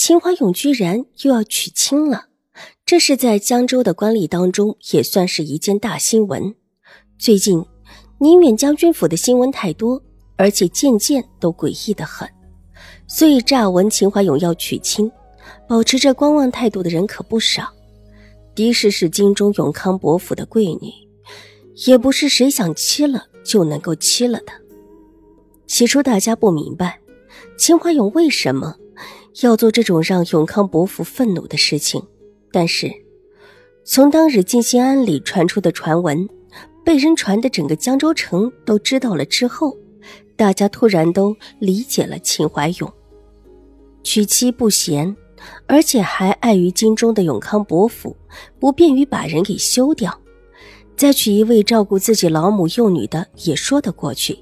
[0.00, 2.26] 秦怀勇居然又要娶亲了，
[2.86, 6.54] 这是在江州的官吏当中也算是一件大新闻。
[7.18, 7.66] 最近
[8.20, 10.00] 宁远将军府的新闻太多，
[10.36, 12.28] 而且件件都诡异的很，
[13.08, 15.10] 所以乍闻秦怀勇要娶亲，
[15.68, 17.68] 保持着观望态度的人可不少。
[18.54, 20.92] 的氏是京中永康伯府的贵女，
[21.86, 24.52] 也不是谁想欺了就能够欺了的。
[25.66, 27.00] 起初大家不明白
[27.58, 28.76] 秦怀勇为什么。
[29.42, 32.02] 要做这种让永康伯府愤怒的事情，
[32.50, 32.90] 但是
[33.84, 36.28] 从当日静心庵里传出的传闻，
[36.84, 39.76] 被人传的整个江州城都知道了之后，
[40.36, 42.92] 大家突然都理解了秦怀勇。
[44.02, 45.16] 娶妻不贤，
[45.66, 48.16] 而且还碍于京中的永康伯府
[48.58, 50.18] 不便于把人给休掉，
[50.96, 54.38] 再娶一位照顾自己老母幼女的也说得过去。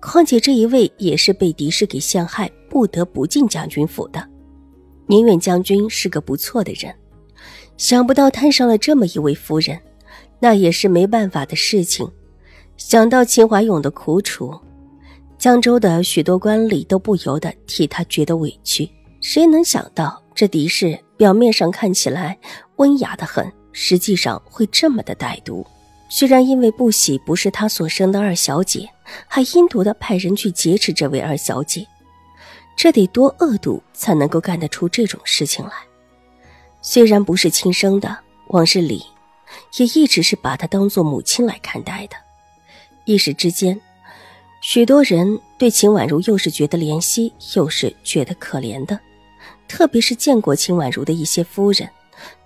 [0.00, 4.26] 况且这一位也是被敌视给陷害，不得不进将军府的。
[5.06, 6.94] 宁远将军是个不错的人，
[7.76, 9.78] 想不到摊上了这么一位夫人，
[10.38, 12.10] 那也是没办法的事情。
[12.76, 14.58] 想到秦怀勇的苦楚，
[15.36, 18.88] 江州的许多官吏都不由得替他觉得委屈。
[19.20, 22.38] 谁能想到这狄氏表面上看起来
[22.76, 25.66] 温雅的很，实际上会这么的歹毒？
[26.10, 28.90] 虽然因为不喜不是他所生的二小姐。
[29.26, 31.84] 还阴毒的派人去劫持这位二小姐，
[32.76, 35.72] 这得多恶毒才能够干得出这种事情来？
[36.80, 38.18] 虽然不是亲生的，
[38.50, 39.04] 往日里
[39.78, 42.16] 也一直是把她当做母亲来看待的。
[43.04, 43.80] 一时之间，
[44.62, 48.96] 许多人对秦婉如又是觉得怜惜，又是觉得可怜的。
[49.66, 51.90] 特别是见过秦婉如的一些夫人，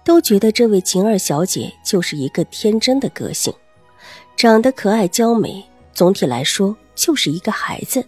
[0.05, 3.53] 都觉得这位秦二小姐就是一个天真的个性，
[4.37, 5.65] 长得可爱娇美。
[5.93, 8.05] 总体来说，就是一个孩子，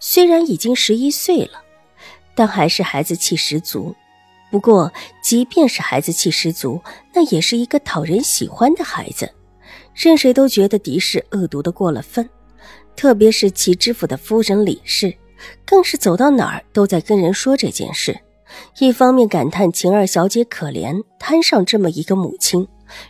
[0.00, 1.62] 虽然已经十一岁了，
[2.34, 3.94] 但还是孩子气十足。
[4.50, 4.92] 不过，
[5.22, 6.82] 即便是孩子气十足，
[7.14, 9.32] 那也是一个讨人喜欢的孩子，
[9.94, 12.28] 任谁都觉得狄氏恶毒的过了分。
[12.94, 15.14] 特别是齐知府的夫人李氏，
[15.64, 18.18] 更是走到哪儿都在跟人说这件事，
[18.78, 22.64] 一方面感叹秦二小姐可怜，摊上这么一个母亲；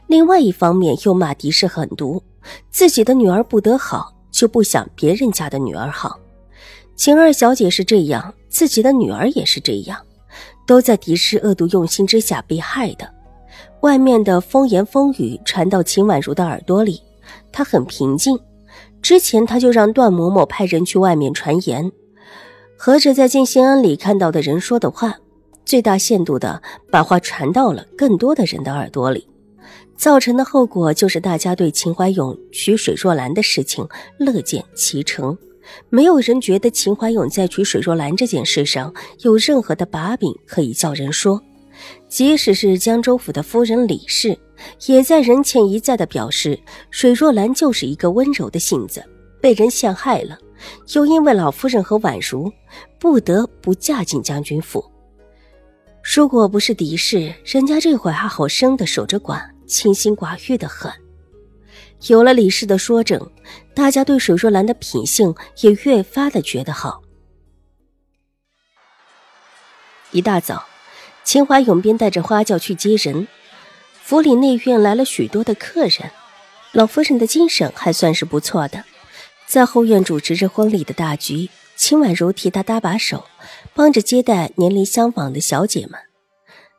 [0.06, 2.22] 另外一方面又骂狄氏狠毒。
[2.70, 6.18] 自己的女儿不得好，就不想别人家的女儿好。
[6.96, 9.98] 秦二小姐是这样，自己的女儿也是这样，
[10.66, 13.08] 都在敌视恶毒用心之下被害的。
[13.80, 17.00] 外面的风言风语传到秦婉如的耳朵里，
[17.50, 18.38] 她很平静。
[19.00, 21.90] 之前她就让段嬷嬷派人去外面传言，
[22.76, 25.16] 合着在静心庵里看到的人说的话，
[25.64, 29.26] 最大限度的把话传到了更多的人的耳朵里。
[29.96, 33.86] 造成的后果就是，大家对秦怀勇娶水若兰的事情
[34.18, 35.36] 乐见其成，
[35.90, 41.40] 没有人觉得秦怀勇在娶水若兰这件事上有任何的把柄可以叫人说。
[42.08, 44.36] 即使是江州府的夫人李氏，
[44.86, 46.58] 也在人前一再的表示，
[46.90, 49.02] 水若兰就是一个温柔的性子，
[49.40, 50.36] 被人陷害了，
[50.94, 52.50] 又因为老夫人和婉如
[52.98, 54.84] 不得不嫁进将军府。
[56.02, 59.52] 如果不是狄氏，人家这会还好生的守着寡。
[59.64, 60.92] 清心寡欲的很，
[62.08, 63.30] 有了李氏的说证，
[63.74, 67.00] 大家对水若兰的品性也越发的觉得好。
[70.10, 70.66] 一大早，
[71.24, 73.26] 秦怀永便带着花轿去接人，
[74.02, 76.10] 府里内院来了许多的客人，
[76.72, 78.84] 老夫人的精神还算是不错的，
[79.46, 81.48] 在后院主持着婚礼的大局，
[81.84, 83.24] 秦婉如替他搭把手，
[83.74, 85.98] 帮着接待年龄相仿的小姐们。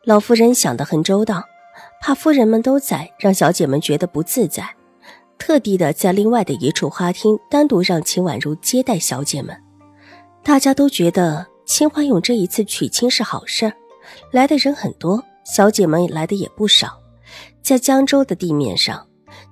[0.05, 1.43] 老夫人想得很周到。
[2.01, 4.65] 怕夫人们都在，让小姐们觉得不自在，
[5.37, 9.53] 特地的在另外的一处花厅单独让秦婉如接待小姐们。
[10.41, 13.73] 大家都觉得秦怀勇这一次娶亲是好事儿，
[14.31, 16.97] 来的人很多，小姐们来的也不少。
[17.61, 19.05] 在江州的地面上，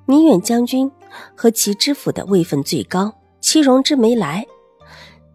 [0.06, 0.90] 宁远将军
[1.36, 4.46] 和齐知府的位分最高，戚荣之没来，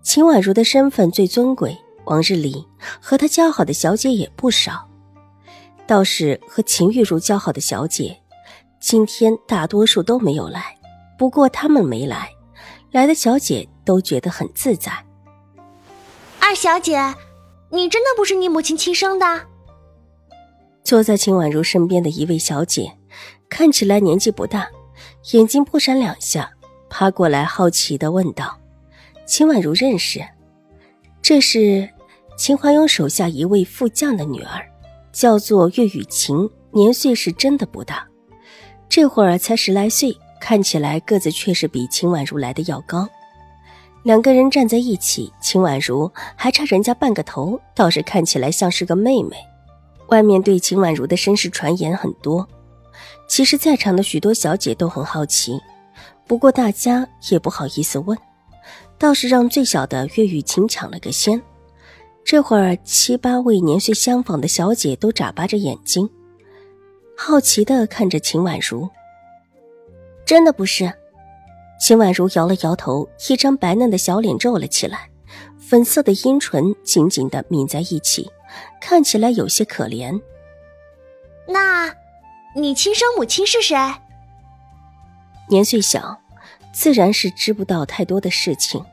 [0.07, 1.77] 秦婉如的身份最尊贵。
[2.05, 2.65] 往日里
[3.01, 4.89] 和她交好的小姐也不少。
[5.85, 8.17] 倒是和秦玉茹交好的小姐，
[8.81, 10.77] 今天大多数都没有来。
[11.19, 12.31] 不过他们没来，
[12.93, 14.93] 来的小姐都觉得很自在。
[16.39, 16.97] 二小姐，
[17.71, 19.27] 你真的不是你母亲亲生的？
[20.85, 22.97] 坐在秦婉如身边的一位小姐，
[23.49, 24.69] 看起来年纪不大，
[25.33, 26.53] 眼睛不闪两下，
[26.89, 28.61] 趴过来好奇的问道
[29.27, 30.25] ：“秦婉如认识？
[31.21, 31.89] 这是
[32.39, 34.65] 秦怀勇手下一位副将的女儿，
[35.13, 38.07] 叫做岳雨晴，年岁是真的不大，
[38.89, 43.09] 这会儿才十来岁，看起来个子确实比秦婉如来的要高。”
[44.05, 49.37] 两个人站在一起，秦婉如还差人家半个头，倒是看起来像是个妹妹。
[50.07, 52.49] 外面对秦婉如的身世传言很多，
[53.29, 55.59] 其实，在场的许多小姐都很好奇，
[56.29, 58.17] 不过大家也不好意思问，
[58.99, 61.41] 倒是让最小的岳雨晴抢了个先。
[62.25, 66.11] 这会儿，七八位年岁相仿的小姐都眨巴着眼睛，
[67.17, 68.89] 好奇的看着秦婉如。
[70.25, 70.93] 真的不是。
[71.79, 75.11] 秦婉如摇了摇头，一张白嫩的小脸皱了起来，
[75.59, 78.31] 粉色的阴唇紧紧的抿在一起，
[78.81, 80.21] 看起来有些可怜。
[81.47, 81.95] 那，
[82.57, 83.77] 你亲生母亲是谁？
[85.49, 86.19] 年岁小，
[86.77, 88.85] 自然是知不到太多的事情。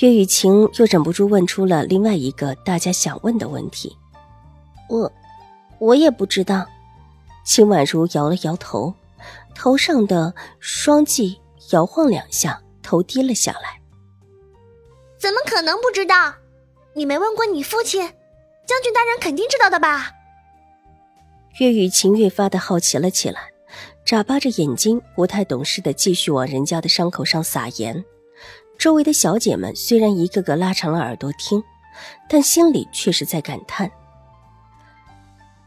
[0.00, 3.96] 岳雨晴又忍不住问出了另外一个大家想问的问题
[4.88, 5.12] ：“我，
[5.80, 6.64] 我也不知道。”
[7.44, 8.94] 秦婉如摇了摇头。
[9.52, 11.36] 头上的双髻
[11.72, 13.80] 摇晃两下，头低了下来。
[15.18, 16.34] 怎么可能不知道？
[16.94, 20.12] 你没问过你父亲，将军大人肯定知道的吧？
[21.58, 23.50] 岳雨晴越发的好奇了起来，
[24.06, 28.04] 眨巴着眼睛，不太懂事的继续往人家的伤口上撒盐。
[28.78, 31.60] 周围的小姐们虽然一个个拉长了耳朵听，
[32.28, 33.90] 但心里却是在感叹：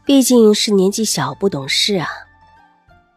[0.06, 2.08] 毕竟是年纪小，不懂事啊。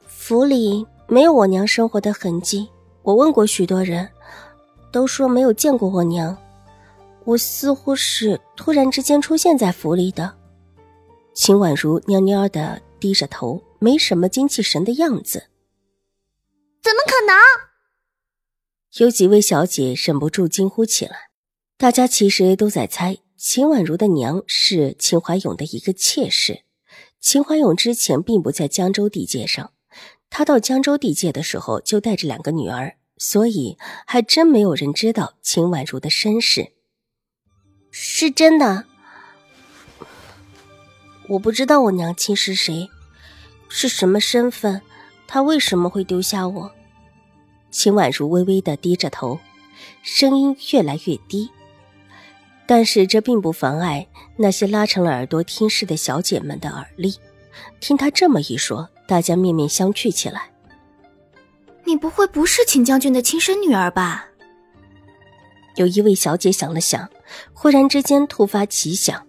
[0.05, 2.69] 府里没有我娘生活的痕迹，
[3.01, 4.09] 我问过许多人，
[4.91, 6.37] 都说没有见过我娘。
[7.23, 10.33] 我似乎是突然之间出现在府里的。
[11.33, 15.49] 秦婉如蔫蔫的低着头，没什么精气神的样子。
[16.81, 17.35] 怎么可能？
[18.99, 21.31] 有几位小姐忍不住惊呼起来。
[21.77, 26.63] 大家其实都在猜，秦婉如的娘是秦怀勇的一个妾室。
[27.19, 29.73] 秦怀勇之前并不在江州地界上。
[30.29, 33.77] 他到江州地界的时候，就带着两个女儿，所以
[34.07, 36.71] 还真没有人知道秦婉如的身世。
[37.91, 38.85] 是真的，
[41.29, 42.89] 我不知道我娘亲是谁，
[43.75, 44.79] 是什么身份，
[45.25, 46.71] 他为什么会丢下我？
[47.71, 49.39] 秦婉如微微的低着头，
[50.03, 51.49] 声音越来越低，
[52.67, 57.15] 但是这并不妨碍那些拉长了耳朵听事的小姐们的耳力。
[57.79, 58.87] 听他这么一说。
[59.05, 60.49] 大家面面相觑起来。
[61.83, 64.25] 你不会不是秦将军的亲生女儿吧？
[65.75, 67.09] 有一位小姐想了想，
[67.53, 69.27] 忽然之间突发奇想：“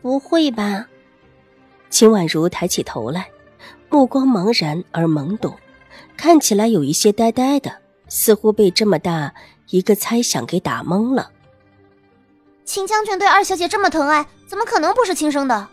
[0.00, 0.86] 不会吧？”
[1.90, 3.28] 秦婉如抬起头来，
[3.90, 5.58] 目光茫然而懵懂，
[6.16, 7.78] 看起来有一些呆呆的，
[8.08, 9.34] 似乎被这么大
[9.68, 11.30] 一个猜想给打懵了。
[12.64, 15.68] 秦将军对二小姐这么疼爱，怎么可能不是亲生的？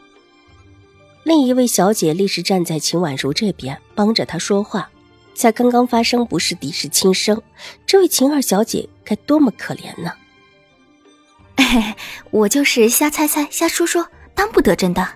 [1.24, 4.90] 另一位小姐立时站在秦婉如这边，帮着她说话。
[5.36, 7.40] 才刚刚发生，不是敌是亲生，
[7.86, 10.12] 这位秦二小姐该多么可怜呢？
[12.32, 15.08] 我就是瞎猜猜、瞎说说，当不得真的。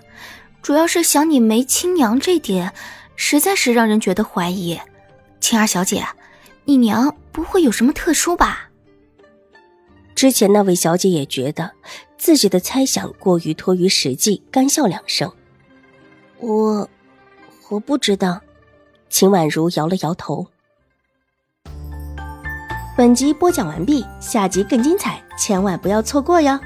[0.61, 2.73] 主要是想你没亲娘这点，
[3.15, 4.79] 实在是让人觉得怀疑。
[5.39, 6.05] 秦二小姐，
[6.65, 8.69] 你娘不会有什么特殊吧？
[10.13, 11.71] 之前那位小姐也觉得
[12.17, 15.31] 自己的猜想过于脱于实际，干笑两声。
[16.37, 16.87] 我，
[17.69, 18.39] 我不知道。
[19.09, 20.47] 秦婉如摇了摇头。
[22.95, 26.59] 本集播讲完毕，下集更精彩，千万不要错过哟。